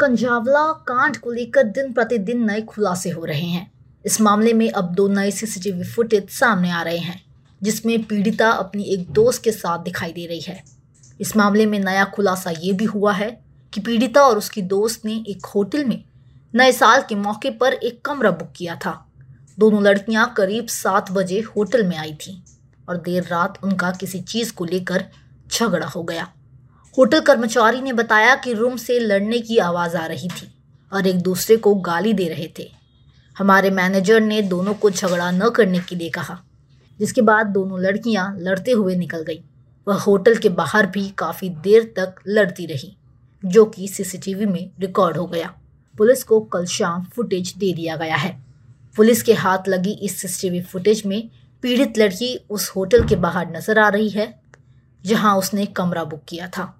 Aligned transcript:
कंजावला 0.00 0.72
कांड 0.72 1.16
को 1.16 1.30
लेकर 1.30 1.62
दिन 1.62 1.92
प्रतिदिन 1.92 2.44
नए 2.44 2.60
खुलासे 2.60 3.10
हो 3.10 3.24
रहे 3.24 3.46
हैं। 3.46 3.70
इस 4.04 4.20
मामले 4.20 4.52
में 4.52 4.70
अब 4.70 4.94
दो 4.94 5.08
नए 5.08 5.30
सीसीटीवी 5.30 5.84
फुटेज 5.84 6.28
सामने 6.30 6.70
आ 6.70 6.82
रहे 6.82 6.98
हैं, 6.98 7.22
जिसमें 7.62 8.02
पीड़िता 8.04 8.50
अपनी 8.50 8.82
एक 8.84 9.10
दोस्त 9.10 9.42
के 9.44 9.52
साथ 9.52 9.78
दिखाई 9.78 10.12
दे 10.12 10.26
रही 10.26 10.40
है। 10.40 10.64
इस 11.20 11.36
मामले 11.36 11.66
में 11.66 11.78
नया 11.78 12.04
खुलासा 12.04 12.50
ये 12.50 12.72
भी 12.72 12.84
हुआ 12.84 13.12
है 13.12 13.30
कि 13.72 13.80
पीड़िता 13.80 14.22
और 14.22 14.38
उसकी 14.38 14.62
दोस्त 14.62 15.04
ने 15.04 15.24
एक 15.28 15.46
होटल 15.46 15.84
में 15.84 16.04
नए 16.54 16.72
साल 16.72 17.02
के 17.08 17.14
मौके 17.14 17.50
पर 17.50 17.72
एक 17.72 18.04
कमरा 18.04 18.30
बुक 18.30 18.52
किया 18.56 18.76
था। 18.76 19.00
दोनों 19.58 19.82
लड़कियाँ 19.82 20.32
करीब 20.36 20.66
सात 20.66 21.10
बजे 21.12 21.40
होटल 21.40 21.86
में 21.86 21.96
आई 21.96 22.14
थीं 22.14 22.40
और 22.88 22.96
देर 22.96 23.22
रात 23.22 23.58
उनका 23.64 23.90
किसी 23.90 24.20
चीज़ 24.20 24.52
को 24.52 24.64
लेकर 24.64 25.04
झगड़ा 25.48 25.86
हो 25.86 26.02
गया। 26.02 26.28
होटल 26.98 27.20
कर्मचारी 27.20 27.80
ने 27.80 27.92
बताया 27.92 28.34
कि 28.34 28.52
रूम 28.54 28.76
से 28.76 28.98
लड़ने 28.98 29.38
की 29.38 29.56
आवाज़ 29.58 29.96
आ 29.96 30.04
रही 30.06 30.28
थी 30.30 30.46
और 30.92 31.06
एक 31.06 31.20
दूसरे 31.22 31.56
को 31.56 31.74
गाली 31.74 32.12
दे 32.12 32.28
रहे 32.28 32.48
थे। 32.58 32.68
हमारे 33.36 33.70
मैनेजर 33.70 34.20
ने 34.20 34.40
दोनों 34.42 34.74
को 34.74 34.90
झगड़ा 34.90 35.30
न 35.30 35.48
करने 35.50 35.78
के 35.78 35.96
लिए 35.96 36.10
कहा, 36.10 36.38
जिसके 37.00 37.22
बाद 37.22 37.46
दोनों 37.46 37.80
लड़कियाँ 37.80 38.36
लड़ते 38.38 38.72
हुए 38.72 38.94
निकल 38.96 39.22
गईं। 39.22 39.40
वह 39.86 39.98
होटल 40.00 40.36
के 40.36 40.48
बाहर 40.50 40.86
भी 40.86 41.08
काफ़ी 41.18 41.48
देर 41.64 41.92
तक 41.96 42.20
लड़ती 42.28 42.66
रही, 42.66 42.94
जो 43.42 43.64
कि 43.64 43.88
सीसीटीवी 43.88 44.46
में 44.46 44.70
रिकॉर्ड 44.80 45.16
हो 45.16 45.26
गया। 45.26 45.52
पुलिस 45.98 46.22
को 46.24 46.40
कल 46.52 46.66
शाम 46.66 47.04
फुटेज 47.06 47.54
दे 47.58 47.72
दिया 47.72 47.96
गया 47.96 48.16
है। 48.16 48.36
पुलिस 48.96 49.22
के 49.22 49.34
हाथ 49.34 49.68
लगी 49.68 49.92
इस 49.92 50.20
सीसीटीवी 50.20 50.62
फुटेज 50.62 51.02
में 51.06 51.28
पीड़ित 51.62 51.98
लड़की 51.98 52.34
उस 52.50 52.70
होटल 52.70 53.06
के 53.08 53.16
बाहर 53.16 53.50
नज़र 53.56 53.78
आ 53.78 53.88
रही 53.88 54.08
है, 54.08 54.32
जहाँ 55.04 55.36
उसने 55.38 55.66
कमरा 55.66 56.04
बुक 56.04 56.24
किया 56.28 56.48
था। 56.48 56.74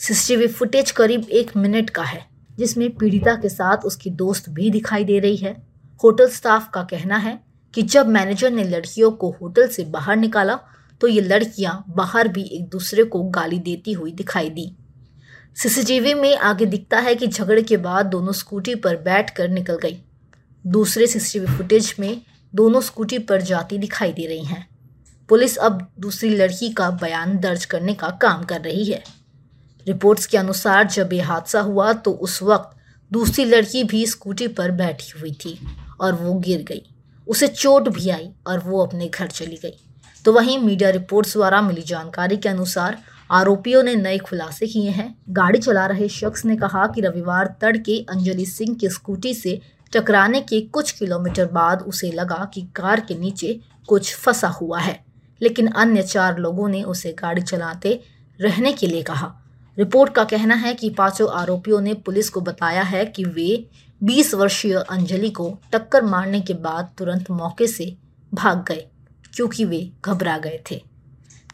सीसीटीवी 0.00 0.46
फुटेज 0.48 0.90
करीब 0.90 1.28
एक 1.30 1.50
मिनट 1.56 1.88
का 1.90 2.02
है, 2.02 2.24
जिसमें 2.58 2.90
पीड़िता 2.90 3.34
के 3.34 3.48
साथ 3.48 3.84
उसकी 3.84 4.10
दोस्त 4.12 4.48
भी 4.50 4.70
दिखाई 4.70 5.04
दे 5.04 5.18
रही 5.18 5.36
है। 5.36 5.52
होटल 6.00 6.28
स्टाफ 6.30 6.68
का 6.74 6.82
कहना 6.82 7.16
है 7.16 7.38
कि 7.74 7.82
जब 7.84 8.08
मैनेजर 8.08 8.50
ने 8.50 8.64
लड़कियों 8.64 9.10
को 9.12 9.30
होटल 9.40 9.66
से 9.68 9.84
बाहर 9.86 10.16
निकाला 10.16 10.58
तो 11.00 11.08
ये 11.08 11.20
लड़कियाँ 11.20 11.84
बाहर 11.88 12.28
भी 12.28 12.42
एक 12.52 12.68
दूसरे 12.68 13.04
को 13.04 13.22
गाली 13.30 13.58
देती 13.58 13.92
हुई 13.92 14.12
दिखाई 14.12 14.50
दी। 14.50 14.70
सीसीटीवी 15.56 16.14
में 16.14 16.36
आगे 16.36 16.66
दिखता 16.66 16.98
है 16.98 17.14
कि 17.14 17.26
झगड़े 17.26 17.62
के 17.62 17.76
बाद 17.78 18.06
दोनों 18.06 18.32
स्कूटी 18.34 18.74
पर 18.76 18.96
बैठ 19.02 19.30
कर 19.30 19.48
निकल 19.48 19.78
गई। 19.78 19.98
दूसरे 20.64 21.06
सीसीटीवी 21.06 21.56
फुटेज 21.56 21.94
में 22.00 22.20
दोनों 22.54 22.80
स्कूटी 22.80 23.18
पर 23.18 23.42
जाती 23.42 23.78
दिखाई 23.78 24.12
दे 24.12 24.26
रही 24.26 24.44
हैं। 24.44 24.66
पुलिस 25.28 25.56
अब 25.56 25.86
दूसरी 26.00 26.30
लड़की 26.30 26.72
का 26.72 26.90
बयान 26.92 27.38
दर्ज 27.38 27.64
करने 27.64 27.94
का 27.94 28.18
काम 28.22 28.42
कर 28.44 28.60
रही 28.60 28.84
है। 28.84 29.02
रिपोर्ट्स 29.88 30.26
के 30.26 30.38
अनुसार, 30.38 30.86
जब 30.86 31.12
यह 31.12 31.28
हादसा 31.28 31.60
हुआ 31.60 31.92
तो 31.92 32.10
उस 32.12 32.42
वक्त 32.42 32.76
दूसरी 33.10 33.44
लड़की 33.44 33.84
भी 33.84 34.06
स्कूटी 34.06 34.48
पर 34.48 34.70
बैठी 34.70 35.18
हुई 35.20 35.32
थी 35.34 35.58
और 36.00 36.14
वो 36.14 36.34
गिर 36.34 36.62
गई। 36.62 36.82
उसे 37.26 37.46
चोट 37.48 37.88
भी 37.88 38.10
आई 38.10 38.28
और 38.46 38.58
वो 38.58 38.84
अपने 38.86 39.08
घर 39.08 39.26
चली 39.26 39.56
गई। 39.56 39.78
तो 40.24 40.32
वहीं 40.32 40.58
मीडिया 40.58 40.90
रिपोर्ट्स 40.90 41.32
द्वारा 41.32 41.60
मिली 41.62 41.82
जानकारी 41.82 42.36
के 42.36 42.48
अनुसार, 42.48 42.98
आरोपियों 43.30 43.82
ने 43.82 43.94
नए 43.94 44.18
खुलासे 44.18 44.66
किए 44.66 44.90
हैं। 44.90 45.14
गाड़ी 45.30 45.58
चला 45.58 45.86
रहे 45.86 46.08
शख्स 46.08 46.44
ने 46.44 46.56
कहा 46.56 46.86
कि 46.86 47.00
रविवार 47.00 47.54
तड़के 47.60 47.98
अंजलि 48.10 48.46
सिंह 48.46 48.74
की 48.74 48.88
स्कूटी 48.88 49.34
से 49.34 49.60
टकराने 49.92 50.40
के 50.40 50.60
कुछ 50.60 50.90
किलोमीटर 50.90 51.46
बाद 51.46 51.82
उसे 51.82 52.10
लगा 52.10 52.44
कि 52.54 52.62
कार 52.76 53.00
के 53.00 53.14
नीचे 53.14 53.58
कुछ 53.88 54.14
फंसा 54.14 54.48
हुआ 54.48 54.80
है। 54.80 54.98
लेकिन 55.42 55.66
अन्य 55.66 56.02
चार 56.02 56.38
लोगों 56.38 56.68
ने 56.68 56.82
उसे 56.82 57.12
गाड़ी 57.12 57.42
चलाते 57.42 58.00
रहने 58.40 58.72
के 58.72 58.86
लिए 58.86 59.02
कहा। 59.02 59.34
रिपोर्ट 59.78 60.12
का 60.12 60.24
कहना 60.24 60.54
है 60.54 60.74
कि 60.74 60.90
पाँचों 60.90 61.28
आरोपियों 61.30 61.80
ने 61.80 61.94
पुलिस 61.94 62.28
को 62.30 62.40
बताया 62.40 62.82
है 62.82 63.04
कि 63.06 63.24
वे 63.24 63.68
20 64.00 64.34
वर्षीय 64.34 64.74
अंजलि 64.74 65.30
को 65.30 65.50
टक्कर 65.72 66.04
मारने 66.04 66.40
के 66.40 66.54
बाद 66.54 66.90
तुरंत 66.98 67.30
मौके 67.30 67.66
से 67.66 67.96
भाग 68.32 68.64
गए, 68.68 68.86
क्योंकि 69.34 69.64
वे 69.64 69.90
घबरा 70.04 70.36
गए 70.38 70.60
थे। 70.70 70.80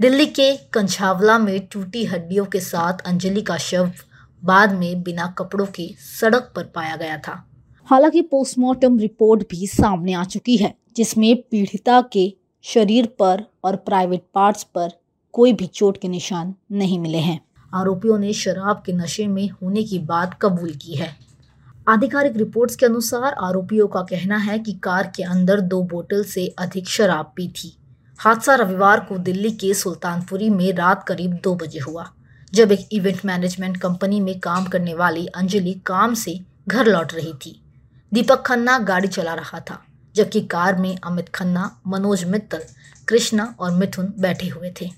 दिल्ली 0.00 0.26
के 0.26 0.56
कंछावला 0.72 1.38
में 1.38 1.66
टूटी 1.66 2.04
हड्डियों 2.04 2.44
के 2.44 2.60
साथ 2.60 3.00
अंजलि 3.06 3.42
का 3.42 3.56
शव 3.58 3.90
बाद 4.42 4.72
में 4.72 5.02
बिना 5.02 5.26
कपड़ों 5.38 5.66
के 5.66 5.88
सड़क 6.20 6.52
पर 6.56 6.64
पाया 6.64 6.96
गया 6.96 7.18
था। 7.18 7.44
हालाँकि 7.88 8.22
पोस्टमार्टम 8.22 8.98
रिपोर्ट 8.98 9.42
भी 9.50 9.66
सामने 9.66 10.12
आ 10.12 10.24
चुकी 10.24 10.56
है, 10.56 10.74
जिसमें 10.96 11.36
पीड़िता 11.42 12.00
के 12.12 12.32
शरीर 12.64 13.06
पर 13.18 13.44
और 13.64 13.76
प्राइवेट 13.76 14.24
पार्ट्स 14.34 14.62
पर 14.64 14.90
कोई 15.34 15.52
भी 15.52 15.66
चोट 15.66 15.98
के 15.98 16.08
निशान 16.08 16.54
नहीं 16.72 16.98
मिले 16.98 17.18
हैं। 17.18 17.40
आरोपियों 17.72 18.18
ने 18.18 18.32
शराब 18.32 18.82
के 18.86 18.92
नशे 18.92 19.26
में 19.26 19.48
होने 19.52 19.82
की 19.82 19.98
बात 19.98 20.38
कबूल 20.42 20.72
की 20.72 20.94
है। 20.94 21.14
आधिकारिक 21.88 22.36
रिपोर्ट्स 22.36 22.76
के 22.76 22.86
अनुसार 22.86 23.32
आरोपियों 23.42 23.86
का 23.88 24.00
कहना 24.02 24.36
है 24.36 24.58
कि 24.58 24.72
कार 24.72 25.12
के 25.16 25.22
अंदर 25.22 25.60
दो 25.60 25.82
बोतल 25.82 26.24
से 26.24 26.46
अधिक 26.58 26.88
शराब 26.88 27.32
पी 27.36 27.48
थी। 27.48 27.76
हादसा 28.18 28.54
रविवार 28.54 29.00
को 29.00 29.18
दिल्ली 29.18 29.50
के 29.50 29.72
सुल्तानपुरी 29.74 30.50
में 30.50 30.72
रात 30.72 31.04
करीब 31.08 31.34
दो 31.34 31.54
बजे 31.54 31.78
हुआ, 31.78 32.06
जब 32.52 32.72
एक 32.72 32.88
इवेंट 32.92 33.24
मैनेजमेंट 33.24 33.76
कंपनी 33.76 34.20
में 34.20 34.38
काम 34.40 34.64
करने 34.64 34.94
वाली 34.94 35.26
अंजलि 35.26 35.72
काम 35.86 36.14
से 36.14 36.38
घर 36.68 36.86
लौट 36.86 37.14
रही 37.14 37.32
थी। 37.36 37.60
दीपक 38.12 38.42
खन्ना 38.42 38.78
गाड़ी 38.78 39.08
चला 39.08 39.34
रहा 39.34 39.60
था, 39.60 39.82
जबकि 40.14 40.40
कार 40.40 40.76
में 40.76 40.96
अमित 40.96 41.28
खन्ना, 41.28 41.70
मनोज 41.86 42.24
मित्तल, 42.24 42.62
कृष्णा 43.08 43.54
और 43.60 43.70
मिथुन 43.70 44.12
बैठे 44.18 44.48
हुए 44.48 44.72
थे। 44.80 44.90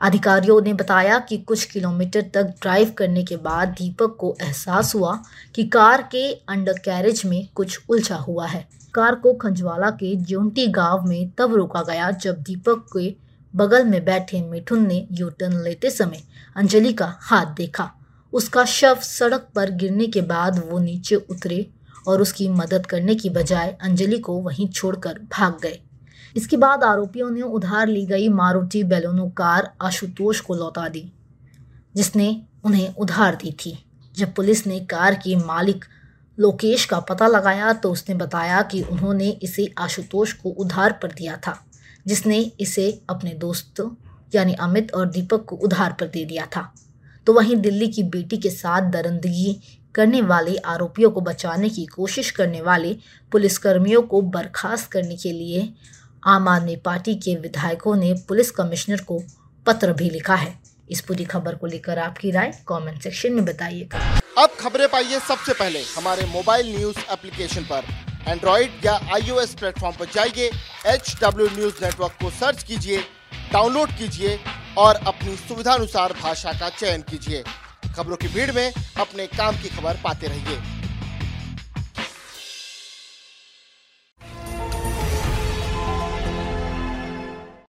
अधिकारियों 0.00 0.60
ने 0.60 0.72
बताया 0.74 1.18
कि 1.18 1.36
कुछ 1.38 1.64
किलोमीटर 1.64 2.22
तक 2.34 2.54
ड्राइव 2.62 2.90
करने 2.90 3.24
के 3.24 3.36
बाद 3.36 3.68
दीपक 3.68 4.16
को 4.20 4.36
एहसास 4.42 4.94
हुआ 4.94 5.18
कि 5.54 5.64
कार 5.64 6.02
के 6.02 6.32
अंडर 6.48 6.78
कैरेज 6.78 7.22
में 7.26 7.48
कुछ 7.54 7.80
उलझा 7.88 8.16
हुआ 8.16 8.46
है। 8.46 8.68
कार 8.94 9.14
को 9.14 9.32
खंजवाला 9.32 9.90
के 9.90 10.14
जोंटी 10.16 10.66
गाँव 10.66 11.06
में 11.06 11.30
तब 11.30 11.54
रोका 11.54 11.82
गया 11.82 12.10
जब 12.10 12.42
दीपक 12.42 12.86
के 12.96 13.14
बगल 13.54 13.84
में 13.84 14.04
बैठे 14.04 14.42
मिठुन 14.42 14.86
ने 14.86 15.06
यू 15.12 15.28
टर्न 15.30 15.62
लेते 15.62 15.90
समय 15.90 16.22
अंजलि 16.56 16.92
का 16.92 17.12
हाथ 17.20 17.46
देखा। 17.46 17.90
उसका 18.32 18.64
शव 18.64 18.98
सड़क 19.02 19.48
पर 19.54 19.70
गिरने 19.70 20.06
के 20.06 20.22
बाद 20.22 20.62
वो 20.70 20.78
नीचे 20.78 21.16
उतरे 21.16 21.66
और 22.08 22.22
उसकी 22.22 22.48
मदद 22.48 22.86
करने 22.86 23.14
की 23.14 23.30
बजाय 23.30 23.76
अंजलि 23.82 24.18
को 24.18 24.40
वहीं 24.40 24.68
छोड़कर 24.68 25.18
भाग 25.32 25.58
गए। 25.62 25.78
इसके 26.36 26.56
बाद 26.56 26.84
आरोपियों 26.84 27.30
ने 27.30 27.42
उधार 27.42 27.86
ली 27.86 28.04
गई 28.06 28.28
मारुति 28.30 28.82
बेलोनो 28.84 29.28
कार 29.36 29.72
आशुतोष 29.82 30.40
को 30.40 30.54
लौटा 30.54 30.88
दी, 30.88 31.12
जिसने 31.96 32.40
उन्हें 32.64 32.94
उधार 32.96 33.34
दी 33.34 33.56
थी। 33.60 33.76
जब 34.14 34.34
पुलिस 34.34 34.66
ने 34.66 34.78
कार 34.86 35.14
के 35.14 35.36
मालिक 35.36 35.84
लोकेश 36.38 36.84
का 36.84 36.98
पता 37.00 37.26
लगाया 37.26 37.72
तो 37.72 37.90
उसने 37.92 38.14
बताया 38.16 38.60
कि 38.62 38.82
उन्होंने 38.82 39.28
इसे 39.42 39.68
आशुतोष 39.78 40.32
को 40.32 40.50
उधार 40.50 40.92
पर 40.92 41.12
दिया 41.12 41.36
था, 41.36 41.56
जिसने 42.06 42.38
इसे 42.60 42.90
अपने 43.10 43.32
दोस्त, 43.34 43.82
यानी 44.34 44.54
अमित 44.54 44.94
और 44.94 45.08
दीपक 45.10 45.44
को 45.44 45.56
उधार 45.58 45.96
पर 46.00 46.06
दे 46.06 46.24
दिया 46.24 46.46
था। 46.46 46.72
तो 47.26 47.32
वहीं 47.32 47.56
दिल्ली 47.56 47.88
की 47.88 48.02
बेटी 48.04 48.36
के 48.36 48.50
साथ 48.50 48.90
दरंदगी 48.92 49.60
करने 49.94 50.20
वाले, 50.22 50.56
आरोपियों 50.56 51.10
को 51.10 51.20
बचाने 51.20 51.68
की 51.68 51.84
कोशिश 51.86 52.30
करने 52.30 52.60
वाले 52.60 52.96
पुलिसकर्मियों 53.32 54.02
को 54.02 54.20
बर्खास्त 54.22 54.90
करने 54.92 55.16
के 55.16 55.32
लिए 55.32 55.72
आम 56.26 56.48
आदमी 56.48 56.74
पार्टी 56.76 57.14
के 57.14 57.34
विधायकों 57.36 57.94
ने 57.96 58.12
पुलिस 58.28 58.50
कमिश्नर 58.50 59.00
को 59.00 59.22
पत्र 59.66 59.92
भी 59.92 60.08
लिखा 60.10 60.34
है। 60.34 60.58
इस 60.90 61.00
पूरी 61.00 61.24
खबर 61.24 61.54
को 61.54 61.66
लेकर 61.66 61.98
आपकी 61.98 62.30
राय 62.30 62.50
कमेंट 62.68 63.02
सेक्शन 63.02 63.32
में 63.32 63.44
बताइएगा। 63.44 63.98
अब 64.38 64.56
खबरें 64.60 64.88
पाइए 64.88 65.20
सबसे 65.20 65.52
पहले। 65.52 65.82
हमारे 65.96 66.26
मोबाइल 66.26 66.76
न्यूज़ 66.76 66.98
एप्लीकेशन 67.12 67.62
पर। 67.62 67.84
एंड्रॉइड 68.28 68.84
या 68.84 68.94
आईओएस 69.14 69.54
प्लेटफॉर्म 69.54 69.96
पर 69.96 70.04
जाइए। 70.04 70.50
एच 70.86 71.16
डब्ल्यू 71.22 71.46
न्यूज़ 71.46 71.84
नेटवर्क 71.84 72.12
को 72.22 72.30
सर्च 72.30 72.62
कीजिए 72.62 73.00
डाउनलोड 73.52 73.90
कीजिए 73.90 74.38
और 74.78 74.96
अपनी 74.96 75.36
सुविधानुसार 75.36 76.12
भाषा 76.22 76.52
का 76.52 76.68
चयन 76.68 77.02
कीजिए। 77.02 77.42
खबरों 77.96 78.16
की 78.16 78.28
भीड़ 78.28 78.50
में 78.52 78.72
अपने 78.72 79.26
काम 79.26 79.56
की 79.56 79.68
खबर 79.68 80.00
पाते 80.04 80.26
रहिए। 80.26 80.79